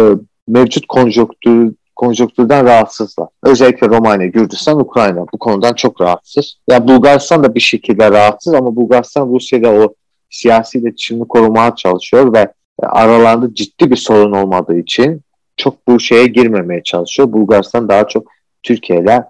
mevcut 0.47 0.87
konjonktür, 0.87 1.73
konjonktürden 1.95 2.65
rahatsızlar. 2.65 3.27
Özellikle 3.43 3.87
Romanya, 3.87 4.27
Gürcistan, 4.27 4.79
Ukrayna 4.79 5.25
bu 5.33 5.37
konudan 5.37 5.73
çok 5.73 6.01
rahatsız. 6.01 6.57
Ya 6.69 6.75
yani 6.75 6.87
Bulgaristan 6.87 7.43
da 7.43 7.55
bir 7.55 7.59
şekilde 7.59 8.11
rahatsız 8.11 8.53
ama 8.53 8.75
Bulgaristan 8.75 9.27
Rusya'da 9.27 9.71
o 9.71 9.93
siyasi 10.29 10.79
iletişimini 10.79 11.27
korumaya 11.27 11.75
çalışıyor 11.75 12.33
ve 12.33 12.53
aralarında 12.83 13.55
ciddi 13.55 13.91
bir 13.91 13.95
sorun 13.95 14.31
olmadığı 14.31 14.77
için 14.77 15.21
çok 15.57 15.87
bu 15.87 15.99
şeye 15.99 16.27
girmemeye 16.27 16.83
çalışıyor. 16.83 17.33
Bulgaristan 17.33 17.89
daha 17.89 18.07
çok 18.07 18.27
Türkiye 18.63 18.99
ile 18.99 19.23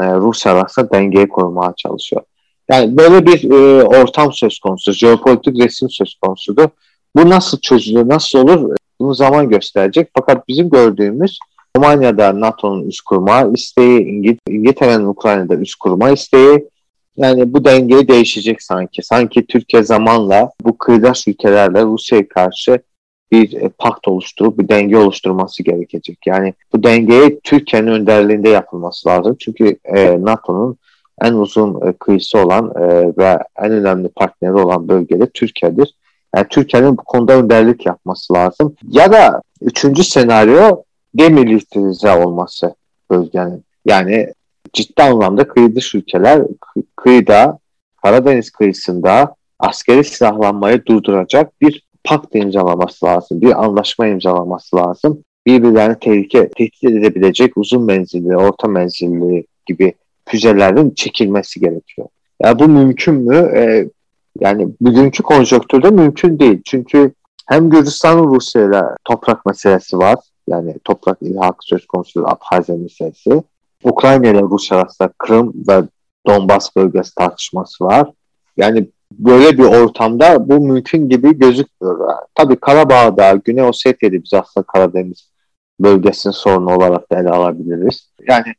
e, 0.00 0.14
Rusya 0.14 0.52
arasında 0.52 0.90
dengeyi 0.90 1.28
korumaya 1.28 1.74
çalışıyor. 1.76 2.22
Yani 2.70 2.96
böyle 2.96 3.26
bir 3.26 3.50
e, 3.50 3.84
ortam 3.84 4.32
söz 4.32 4.58
konusu, 4.58 4.92
jeopolitik 4.92 5.64
resim 5.64 5.90
söz 5.90 6.14
konusudur. 6.14 6.68
Bu 7.16 7.30
nasıl 7.30 7.60
çözülür, 7.60 8.08
nasıl 8.08 8.38
olur 8.38 8.76
bunu 9.00 9.14
zaman 9.14 9.48
gösterecek. 9.48 10.08
Fakat 10.14 10.48
bizim 10.48 10.70
gördüğümüz 10.70 11.38
Romanya'da 11.76 12.40
NATO'nun 12.40 12.88
üst 12.88 13.00
kurma 13.00 13.50
isteği, 13.54 14.00
İngil 14.00 14.36
İngiltere'nin 14.48 15.06
Ukrayna'da 15.06 15.54
üst 15.54 15.74
kurma 15.74 16.10
isteği, 16.10 16.68
yani 17.16 17.52
bu 17.52 17.64
denge 17.64 18.08
değişecek 18.08 18.62
sanki. 18.62 19.02
Sanki 19.02 19.46
Türkiye 19.46 19.82
zamanla 19.82 20.50
bu 20.64 20.78
kıyıdaş 20.78 21.28
ülkelerle 21.28 21.84
Rusya'ya 21.84 22.28
karşı 22.28 22.78
bir 23.32 23.52
e, 23.52 23.68
pakt 23.68 24.08
oluşturup 24.08 24.58
bir 24.58 24.68
denge 24.68 24.96
oluşturması 24.96 25.62
gerekecek. 25.62 26.18
Yani 26.26 26.54
bu 26.72 26.82
dengeyi 26.82 27.40
Türkiye'nin 27.44 27.86
önderliğinde 27.86 28.48
yapılması 28.48 29.08
lazım. 29.08 29.36
Çünkü 29.38 29.76
e, 29.84 30.24
NATO'nun 30.24 30.76
en 31.22 31.32
uzun 31.32 31.88
e, 31.88 31.92
kıyısı 31.92 32.38
olan 32.38 32.72
e, 32.76 33.12
ve 33.18 33.38
en 33.58 33.72
önemli 33.72 34.08
partneri 34.08 34.52
olan 34.52 34.88
bölgede 34.88 35.30
Türkiye'dir. 35.30 35.94
Yani 36.36 36.46
Türkiye'nin 36.50 36.98
bu 36.98 37.04
konuda 37.04 37.32
önderlik 37.32 37.86
yapması 37.86 38.32
lazım. 38.32 38.74
Ya 38.82 39.12
da 39.12 39.42
üçüncü 39.60 40.04
senaryo 40.04 40.82
demilitarize 41.14 42.12
olması 42.12 42.74
bölgenin. 43.10 43.64
Yani 43.84 44.32
ciddi 44.72 45.02
anlamda 45.02 45.48
kıyı 45.48 45.76
dış 45.76 45.94
ülkeler 45.94 46.42
kıyıda, 46.96 47.58
Karadeniz 48.02 48.50
kıyısında 48.50 49.34
askeri 49.58 50.04
silahlanmayı 50.04 50.86
durduracak 50.86 51.60
bir 51.60 51.86
pakt 52.04 52.34
imzalaması 52.34 53.06
lazım, 53.06 53.40
bir 53.40 53.64
anlaşma 53.64 54.06
imzalaması 54.06 54.76
lazım. 54.76 55.24
Birbirlerini 55.46 55.98
tehlike, 55.98 56.48
tehdit 56.48 56.84
edebilecek 56.84 57.56
uzun 57.56 57.84
menzilli, 57.84 58.36
orta 58.36 58.68
menzilli 58.68 59.46
gibi 59.66 59.94
füzelerin 60.28 60.90
çekilmesi 60.90 61.60
gerekiyor. 61.60 62.08
Ya 62.42 62.58
bu 62.58 62.68
mümkün 62.68 63.14
mü? 63.14 63.52
Ee, 63.56 63.88
yani 64.40 64.68
bugünkü 64.80 65.22
konjonktürde 65.22 65.90
mümkün 65.90 66.38
değil. 66.38 66.62
Çünkü 66.64 67.12
hem 67.46 67.70
Gürcistan'ın 67.70 68.34
Rusya 68.34 68.64
ile 68.64 68.82
toprak 69.04 69.46
meselesi 69.46 69.98
var. 69.98 70.18
Yani 70.48 70.74
toprak 70.84 71.18
ilhak 71.20 71.56
söz 71.60 71.86
konusu 71.86 72.26
Abhazya 72.26 72.76
meselesi. 72.76 73.42
Ukrayna 73.84 74.26
ile 74.26 74.42
Rusya 74.42 74.78
arasında 74.78 75.10
Kırım 75.18 75.54
ve 75.68 75.82
Donbas 76.26 76.76
bölgesi 76.76 77.14
tartışması 77.14 77.84
var. 77.84 78.10
Yani 78.56 78.88
böyle 79.12 79.58
bir 79.58 79.64
ortamda 79.64 80.48
bu 80.48 80.60
mümkün 80.60 81.08
gibi 81.08 81.38
gözükmüyor. 81.38 82.08
Tabii 82.34 82.56
Karabağ'da, 82.56 83.40
Güney 83.44 83.64
Ossetya'da 83.64 84.14
biz 84.14 84.34
aslında 84.34 84.66
Karadeniz 84.66 85.30
bölgesinin 85.80 86.32
sorunu 86.32 86.74
olarak 86.76 87.12
da 87.12 87.20
ele 87.20 87.30
alabiliriz. 87.30 88.10
Yani 88.28 88.54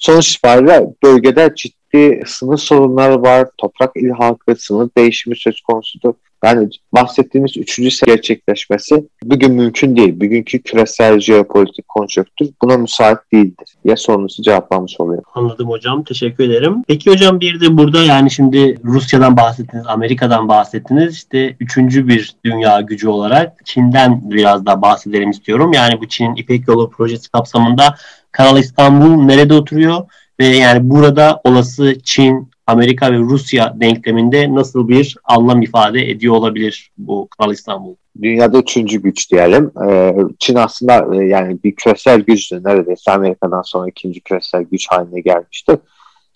sonuç 0.00 0.34
itibariyle 0.34 0.86
bölgede 1.02 1.52
ciddi 1.56 1.79
sınır 2.26 2.56
sorunları 2.56 3.22
var, 3.22 3.48
toprak 3.58 3.90
ilhakı, 3.96 4.56
sınır 4.56 4.88
değişimi 4.96 5.36
söz 5.36 5.60
konusudur. 5.60 6.14
Yani 6.44 6.68
bahsettiğimiz 6.92 7.56
üçüncü 7.56 8.06
gerçekleşmesi 8.06 9.04
bugün 9.24 9.52
mümkün 9.52 9.96
değil. 9.96 10.20
Bugünkü 10.20 10.62
küresel 10.62 11.20
jeopolitik 11.20 11.88
konjonktür 11.88 12.48
buna 12.62 12.76
müsait 12.76 13.18
değildir. 13.32 13.68
Ya 13.84 13.96
sorunuzu 13.96 14.42
cevaplamış 14.42 15.00
oluyor. 15.00 15.22
Anladım 15.34 15.68
hocam. 15.68 16.04
Teşekkür 16.04 16.44
ederim. 16.44 16.74
Peki 16.88 17.10
hocam 17.10 17.40
bir 17.40 17.60
de 17.60 17.76
burada 17.76 18.02
yani 18.02 18.30
şimdi 18.30 18.78
Rusya'dan 18.84 19.36
bahsettiniz, 19.36 19.86
Amerika'dan 19.86 20.48
bahsettiniz. 20.48 21.14
İşte 21.14 21.56
üçüncü 21.60 22.08
bir 22.08 22.34
dünya 22.44 22.80
gücü 22.80 23.08
olarak 23.08 23.66
Çin'den 23.66 24.30
biraz 24.30 24.66
daha 24.66 24.82
bahsedelim 24.82 25.30
istiyorum. 25.30 25.72
Yani 25.72 26.00
bu 26.00 26.08
Çin'in 26.08 26.36
İpek 26.36 26.68
Yolu 26.68 26.90
projesi 26.90 27.30
kapsamında 27.30 27.94
Kanal 28.32 28.58
İstanbul 28.58 29.22
nerede 29.22 29.54
oturuyor? 29.54 30.06
Ve 30.40 30.46
yani 30.46 30.90
burada 30.90 31.40
olası 31.44 31.98
Çin, 32.04 32.50
Amerika 32.66 33.12
ve 33.12 33.18
Rusya 33.18 33.74
denkleminde 33.80 34.54
nasıl 34.54 34.88
bir 34.88 35.16
anlam 35.24 35.62
ifade 35.62 36.10
ediyor 36.10 36.34
olabilir 36.34 36.90
bu 36.98 37.28
Kanal 37.38 37.52
İstanbul? 37.52 37.94
Dünyada 38.22 38.58
üçüncü 38.58 39.02
güç 39.02 39.32
diyelim. 39.32 39.70
Ee, 39.88 40.14
Çin 40.38 40.54
aslında 40.54 41.16
e, 41.16 41.26
yani 41.26 41.58
bir 41.64 41.74
küresel 41.74 42.20
güçtü. 42.20 42.64
Neredeyse 42.64 43.10
Amerika'dan 43.10 43.62
sonra 43.62 43.88
ikinci 43.88 44.20
küresel 44.20 44.62
güç 44.62 44.86
haline 44.90 45.20
gelmişti. 45.20 45.78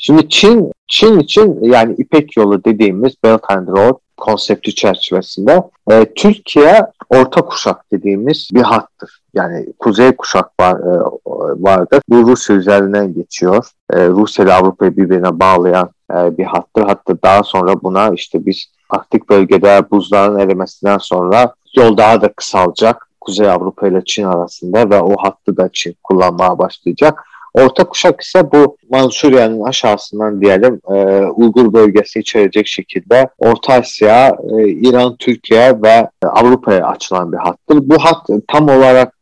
Şimdi 0.07 0.29
Çin, 0.29 0.73
Çin 0.89 1.19
için 1.19 1.59
yani 1.63 1.95
İpek 1.99 2.37
yolu 2.37 2.65
dediğimiz 2.65 3.15
Belt 3.25 3.43
and 3.49 3.69
Road 3.69 3.99
konsepti 4.17 4.75
çerçevesinde 4.75 5.63
e, 5.91 6.15
Türkiye 6.15 6.87
orta 7.11 7.43
kuşak 7.43 7.93
dediğimiz 7.93 8.49
bir 8.53 8.63
hattır. 8.63 9.21
Yani 9.35 9.67
kuzey 9.79 10.17
kuşak 10.17 10.61
var, 10.61 10.75
e, 10.75 10.95
vardır. 11.63 12.01
Bu 12.09 12.17
Rusya 12.17 12.57
üzerinden 12.57 13.15
geçiyor. 13.15 13.67
E, 13.93 14.09
Rusya 14.09 14.45
ile 14.45 14.53
Avrupa'yı 14.53 14.97
birbirine 14.97 15.41
bağlayan 15.41 15.91
e, 16.11 16.39
bir 16.39 16.45
hattır. 16.45 16.83
Hatta 16.83 17.23
daha 17.23 17.43
sonra 17.43 17.83
buna 17.83 18.11
işte 18.11 18.47
biz 18.47 18.67
Arktik 18.91 19.31
bölgede 19.31 19.91
buzların 19.91 20.39
erimesinden 20.39 20.99
sonra 20.99 21.55
yol 21.77 21.97
daha 21.97 22.23
da 22.23 22.33
kısalacak. 22.33 23.09
Kuzey 23.21 23.51
Avrupa 23.51 23.89
ile 23.89 24.03
Çin 24.07 24.25
arasında 24.25 24.91
ve 24.91 25.01
o 25.01 25.17
hattı 25.19 25.57
da 25.57 25.69
Çin 25.73 25.97
kullanmaya 26.03 26.59
başlayacak. 26.59 27.25
Orta 27.55 27.85
kuşak 27.85 28.21
ise 28.21 28.53
bu 28.53 28.77
Mançurya'nın 28.91 29.61
aşağısından 29.63 30.41
diyelim 30.41 30.81
e, 30.89 30.95
Uygur 31.27 31.73
bölgesi 31.73 32.19
içerecek 32.19 32.67
şekilde 32.67 33.29
Orta 33.39 33.73
Asya, 33.73 34.37
e, 34.59 34.69
İran, 34.69 35.17
Türkiye 35.17 35.83
ve 35.83 36.09
Avrupa'ya 36.23 36.87
açılan 36.87 37.33
bir 37.33 37.37
hattır. 37.37 37.89
Bu 37.89 37.99
hat 37.99 38.27
tam 38.49 38.69
olarak 38.69 39.15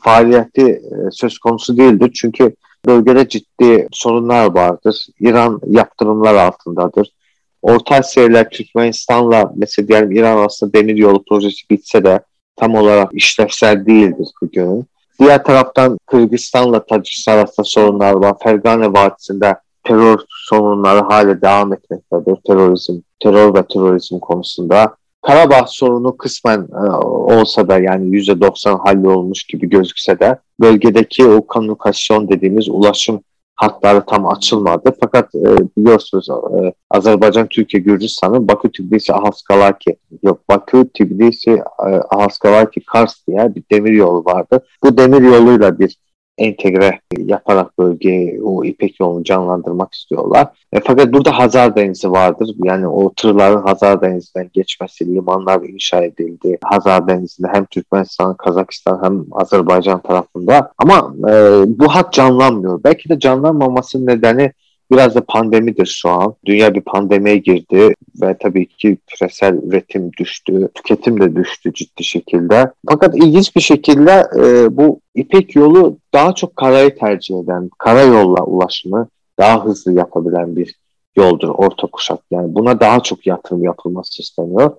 faaliyeti 0.00 0.62
e, 0.62 0.80
söz 1.10 1.38
konusu 1.38 1.76
değildir. 1.76 2.10
Çünkü 2.14 2.54
bölgede 2.86 3.28
ciddi 3.28 3.88
sorunlar 3.92 4.54
vardır. 4.54 5.06
İran 5.20 5.60
yaptırımlar 5.66 6.34
altındadır. 6.34 7.12
Orta 7.62 7.94
Asya 7.94 8.24
ile 8.24 8.48
Türkmenistan'la 8.48 9.52
mesela 9.56 9.88
diyelim 9.88 10.12
İran 10.12 10.36
arasında 10.36 10.72
demir 10.72 10.96
yolu 10.96 11.24
projesi 11.24 11.70
bitse 11.70 12.04
de 12.04 12.20
tam 12.56 12.74
olarak 12.74 13.10
işlevsel 13.12 13.86
değildir 13.86 14.28
bugün. 14.42 14.86
Diğer 15.20 15.44
taraftan 15.44 15.98
Kırgızistan'la 16.06 16.86
Tacikistan 16.86 17.38
arasında 17.38 17.64
sorunlar 17.64 18.12
var. 18.12 18.34
Fergane 18.42 18.92
Vadisi'nde 18.92 19.56
terör 19.84 20.18
sorunları 20.28 21.00
hala 21.00 21.42
devam 21.42 21.72
etmektedir. 21.72 22.36
Terörizm, 22.46 23.00
terör 23.20 23.54
ve 23.54 23.62
terörizm 23.62 24.18
konusunda. 24.18 24.96
Karabağ 25.22 25.64
sorunu 25.66 26.16
kısmen 26.16 26.68
e, 26.84 26.90
olsa 27.06 27.68
da 27.68 27.78
yani 27.78 28.06
%90 28.10 28.78
hallolmuş 28.86 29.44
gibi 29.44 29.68
gözükse 29.68 30.20
de 30.20 30.38
bölgedeki 30.60 31.26
o 31.26 31.46
kanukasyon 31.46 32.28
dediğimiz 32.28 32.68
ulaşım 32.68 33.20
hatları 33.58 34.06
tam 34.06 34.26
açılmadı. 34.26 34.92
Fakat 35.00 35.34
e, 35.34 35.56
biliyorsunuz 35.76 36.28
e, 36.30 36.72
Azerbaycan, 36.90 37.46
Türkiye, 37.46 37.82
Gürcistan'ın 37.82 38.48
Bakü, 38.48 38.72
Tbilisi, 38.72 39.14
Ahaskalaki 39.14 39.96
yok 40.22 40.48
Bakü, 40.48 40.88
Tbilisi, 40.88 41.50
e, 41.50 41.90
Ahaskalaki, 42.10 42.80
Kars 42.80 43.26
diye 43.26 43.54
bir 43.54 43.62
demir 43.72 43.92
yolu 43.92 44.24
vardı. 44.24 44.64
Bu 44.84 44.98
demir 44.98 45.22
yoluyla 45.22 45.78
bir 45.78 45.96
entegre 46.38 47.00
yaparak 47.18 47.78
bölgeyi 47.78 48.42
o 48.42 48.64
İpek 48.64 49.00
yolunu 49.00 49.24
canlandırmak 49.24 49.94
istiyorlar. 49.94 50.46
E, 50.72 50.80
fakat 50.80 51.12
burada 51.12 51.38
Hazar 51.38 51.76
Denizi 51.76 52.10
vardır. 52.10 52.54
Yani 52.64 52.88
o 52.88 53.12
tırların 53.14 53.62
Hazar 53.62 54.02
Denizi'nden 54.02 54.50
geçmesi, 54.52 55.14
limanlar 55.14 55.62
inşa 55.62 56.04
edildi. 56.04 56.58
Hazar 56.64 57.08
Denizi'nde 57.08 57.48
hem 57.52 57.64
Türkmenistan, 57.64 58.36
Kazakistan 58.36 59.00
hem 59.02 59.24
Azerbaycan 59.32 60.02
tarafında. 60.02 60.72
Ama 60.78 61.14
e, 61.28 61.32
bu 61.66 61.88
hat 61.88 62.12
canlanmıyor. 62.12 62.84
Belki 62.84 63.08
de 63.08 63.18
canlanmamasının 63.18 64.06
nedeni 64.06 64.52
Biraz 64.90 65.14
da 65.14 65.24
pandemidir 65.24 65.86
şu 65.86 66.08
an. 66.10 66.34
Dünya 66.46 66.74
bir 66.74 66.80
pandemiye 66.80 67.36
girdi 67.36 67.94
ve 68.22 68.36
tabii 68.38 68.66
ki 68.68 68.98
küresel 69.06 69.54
üretim 69.54 70.12
düştü, 70.12 70.68
tüketim 70.74 71.20
de 71.20 71.36
düştü 71.36 71.72
ciddi 71.74 72.04
şekilde. 72.04 72.72
Fakat 72.88 73.16
ilginç 73.16 73.56
bir 73.56 73.60
şekilde 73.60 74.26
e, 74.36 74.76
bu 74.76 75.00
İpek 75.14 75.56
yolu 75.56 75.98
daha 76.14 76.34
çok 76.34 76.56
karayı 76.56 76.98
tercih 76.98 77.38
eden, 77.38 77.70
karayolla 77.78 78.44
ulaşımı 78.44 79.08
daha 79.38 79.64
hızlı 79.64 79.92
yapabilen 79.92 80.56
bir 80.56 80.74
yoldur 81.16 81.48
orta 81.48 81.86
kuşak. 81.86 82.20
Yani 82.30 82.54
buna 82.54 82.80
daha 82.80 83.00
çok 83.00 83.26
yatırım 83.26 83.64
yapılması 83.64 84.22
isteniyor. 84.22 84.76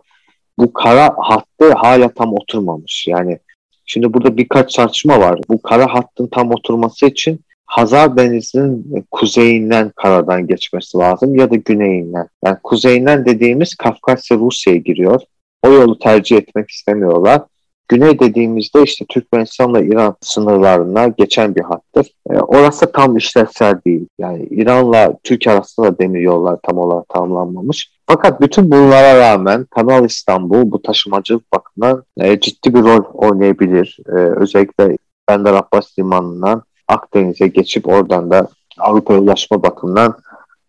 Bu 0.57 0.73
kara 0.73 1.15
hattı 1.17 1.73
hala 1.73 2.09
tam 2.09 2.33
oturmamış. 2.33 3.05
Yani 3.07 3.39
şimdi 3.85 4.13
burada 4.13 4.37
birkaç 4.37 4.75
tartışma 4.75 5.19
var. 5.19 5.39
Bu 5.49 5.61
kara 5.61 5.93
hattın 5.93 6.27
tam 6.27 6.51
oturması 6.51 7.05
için 7.05 7.39
Hazar 7.69 8.17
Denizi'nin 8.17 9.05
kuzeyinden 9.11 9.91
karadan 9.95 10.47
geçmesi 10.47 10.97
lazım 10.97 11.35
ya 11.35 11.51
da 11.51 11.55
güneyinden. 11.55 12.27
Yani 12.45 12.57
kuzeyinden 12.63 13.25
dediğimiz 13.25 13.75
Kafkasya 13.75 14.37
Rusya'ya 14.37 14.79
giriyor. 14.79 15.21
O 15.63 15.69
yolu 15.69 15.99
tercih 15.99 16.37
etmek 16.37 16.69
istemiyorlar. 16.69 17.41
Güney 17.87 18.19
dediğimizde 18.19 18.83
işte 18.83 19.05
Türkmenistan'la 19.09 19.81
İran 19.81 20.15
sınırlarına 20.21 21.07
geçen 21.07 21.55
bir 21.55 21.61
hattır. 21.61 22.07
E, 22.29 22.33
orası 22.33 22.91
tam 22.91 23.17
işlevsel 23.17 23.81
değil. 23.85 24.07
Yani 24.19 24.47
İran'la 24.51 25.13
Türkiye 25.23 25.55
arasında 25.55 25.99
demir 25.99 26.21
yollar 26.21 26.57
tam 26.63 26.77
olarak 26.77 27.09
tamamlanmamış. 27.09 27.91
Fakat 28.07 28.41
bütün 28.41 28.71
bunlara 28.71 29.19
rağmen 29.19 29.65
Kanal 29.65 30.05
İstanbul 30.05 30.71
bu 30.71 30.81
taşımacılık 30.81 31.53
bakımından 31.53 32.03
e, 32.17 32.39
ciddi 32.39 32.73
bir 32.73 32.81
rol 32.81 33.03
oynayabilir. 33.13 33.97
E, 34.07 34.11
özellikle 34.11 34.97
Bender 35.29 35.53
Abbas 35.53 35.99
Limanı'ndan 35.99 36.63
Akdeniz'e 36.89 37.47
geçip 37.47 37.87
oradan 37.87 38.31
da 38.31 38.47
Avrupa'ya 38.79 39.19
ulaşma 39.19 39.63
bakımından 39.63 40.15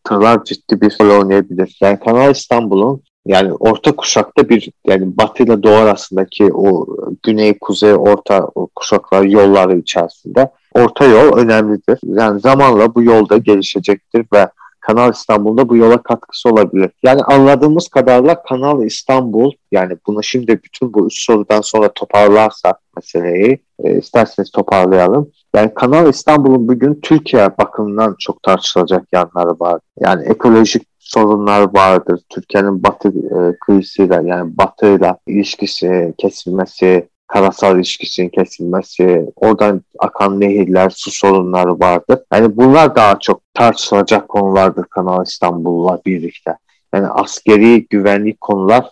tırlar 0.05 0.45
ciddi 0.45 0.81
bir 0.81 0.97
rol 1.01 1.21
oynayabilir. 1.21 1.79
Yani 1.81 1.99
Kanal 1.99 2.31
İstanbul'un 2.31 3.03
yani 3.27 3.53
orta 3.53 3.97
kuşakta 3.97 4.49
bir 4.49 4.71
yani 4.87 5.17
batı 5.17 5.43
ile 5.43 5.63
doğu 5.63 5.75
arasındaki 5.75 6.55
o 6.55 6.87
güney 7.23 7.59
kuzey 7.59 7.95
orta 7.95 8.51
kuşaklar 8.77 9.23
yolları 9.23 9.79
içerisinde 9.79 10.51
orta 10.75 11.05
yol 11.05 11.37
önemlidir. 11.37 11.99
Yani 12.05 12.41
zamanla 12.41 12.95
bu 12.95 13.03
yolda 13.03 13.37
gelişecektir 13.37 14.27
ve 14.33 14.49
Kanal 14.81 15.13
İstanbul'da 15.13 15.69
bu 15.69 15.77
yola 15.77 16.03
katkısı 16.03 16.49
olabilir. 16.49 16.91
Yani 17.03 17.23
anladığımız 17.23 17.89
kadarıyla 17.89 18.43
Kanal 18.43 18.83
İstanbul 18.83 19.53
yani 19.73 19.97
bunu 20.07 20.23
şimdi 20.23 20.61
bütün 20.63 20.93
bu 20.95 21.07
üç 21.07 21.25
sorudan 21.25 21.61
sonra 21.61 21.93
toparlarsak 21.93 22.77
meseleyi 22.97 23.59
e, 23.85 23.99
isterseniz 23.99 24.51
toparlayalım. 24.51 25.31
Yani 25.55 25.75
Kanal 25.75 26.09
İstanbul'un 26.09 26.69
bugün 26.69 27.01
Türkiye 27.03 27.59
bakımından 27.59 28.17
çok 28.19 28.43
tartışılacak 28.43 29.07
yanları 29.13 29.61
var. 29.61 29.81
Yani 30.01 30.25
ekolojik 30.25 30.83
sorunlar 30.99 31.75
vardır. 31.75 32.21
Türkiye'nin 32.29 32.83
batı 32.83 33.09
e, 33.09 33.59
kıyısıyla 33.59 34.23
yani 34.23 34.59
batıyla 34.59 35.19
ilişkisi 35.27 36.15
kesilmesi, 36.19 37.09
karasal 37.27 37.77
ilişkisinin 37.77 38.29
kesilmesi, 38.29 39.27
oradan 39.37 39.83
akan 39.99 40.41
nehirler, 40.41 40.91
su 40.91 41.11
sorunları 41.11 41.81
vardır. 41.81 42.19
Yani 42.33 42.57
bunlar 42.57 42.97
daha 42.97 43.19
çok 43.19 43.43
tartışılacak 43.55 44.29
konulardır 44.29 44.85
Kanal 44.85 45.23
İstanbul'la 45.27 46.01
birlikte. 46.07 46.57
Yani 46.95 47.07
askeri 47.07 47.87
güvenlik 47.91 48.41
konular 48.41 48.91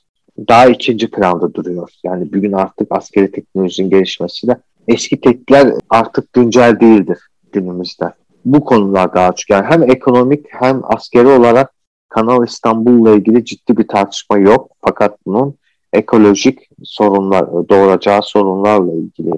daha 0.49 0.67
ikinci 0.67 1.11
planda 1.11 1.55
duruyor. 1.55 1.91
Yani 2.05 2.33
bugün 2.33 2.53
artık 2.53 2.89
askeri 2.91 3.31
teknolojinin 3.31 3.91
gelişmesiyle 3.91 4.57
eski 4.89 5.21
teknikler 5.21 5.75
artık 5.91 6.33
güncel 6.33 6.81
değildir 6.81 7.19
günümüzde. 7.53 8.13
Bu 8.45 8.65
konular 8.65 9.15
daha 9.15 9.33
çok 9.33 9.51
yani 9.51 9.67
hem 9.67 9.91
ekonomik 9.91 10.47
hem 10.49 10.81
askeri 10.85 11.29
olarak 11.29 11.73
Kanal 12.09 12.45
İstanbul'la 12.45 13.11
ilgili 13.11 13.45
ciddi 13.45 13.77
bir 13.77 13.89
tartışma 13.89 14.39
yok. 14.39 14.71
Fakat 14.81 15.19
bunun 15.27 15.55
ekolojik 15.93 16.69
sorunlar, 16.85 17.69
doğuracağı 17.69 18.23
sorunlarla 18.23 18.93
ilgili 18.93 19.33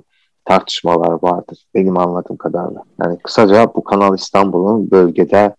tartışmalar 0.45 1.19
vardır. 1.23 1.59
Benim 1.75 1.99
anladığım 1.99 2.37
kadarıyla. 2.37 2.83
Yani 3.03 3.19
kısaca 3.19 3.75
bu 3.75 3.85
Kanal 3.85 4.15
İstanbul'un 4.15 4.91
bölgede 4.91 5.55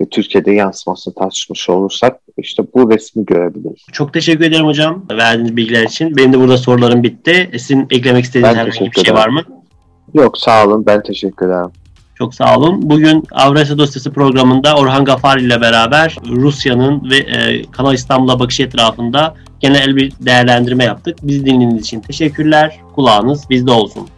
ve 0.00 0.08
Türkiye'de 0.08 0.52
yansımasını 0.52 1.14
tartışmış 1.14 1.70
olursak 1.70 2.20
işte 2.38 2.62
bu 2.74 2.90
resmi 2.90 3.24
görebiliriz. 3.24 3.86
Çok 3.92 4.12
teşekkür 4.12 4.44
ederim 4.44 4.66
hocam 4.66 5.04
verdiğiniz 5.10 5.56
bilgiler 5.56 5.82
için. 5.82 6.16
Benim 6.16 6.32
de 6.32 6.38
burada 6.38 6.58
sorularım 6.58 7.02
bitti. 7.02 7.50
Sizin 7.52 7.86
eklemek 7.90 8.24
istediğiniz 8.24 8.56
herhangi 8.56 8.92
bir 8.92 9.04
şey 9.04 9.14
var 9.14 9.28
mı? 9.28 9.42
Yok 10.14 10.38
sağ 10.38 10.66
olun 10.66 10.86
ben 10.86 11.02
teşekkür 11.02 11.46
ederim. 11.46 11.70
Çok 12.18 12.34
sağ 12.34 12.58
olun. 12.58 12.90
Bugün 12.90 13.24
Avrasya 13.32 13.78
Dosyası 13.78 14.12
programında 14.12 14.76
Orhan 14.76 15.04
Gafar 15.04 15.38
ile 15.38 15.60
beraber 15.60 16.16
Rusya'nın 16.26 17.10
ve 17.10 17.16
e, 17.16 17.62
Kanal 17.70 17.94
İstanbul'a 17.94 18.40
bakış 18.40 18.60
etrafında 18.60 19.34
genel 19.60 19.96
bir 19.96 20.12
değerlendirme 20.20 20.84
yaptık. 20.84 21.18
Bizi 21.22 21.46
dinlediğiniz 21.46 21.82
için 21.82 22.00
teşekkürler. 22.00 22.80
Kulağınız 22.94 23.50
bizde 23.50 23.70
olsun. 23.70 24.08